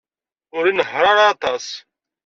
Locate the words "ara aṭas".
1.11-1.67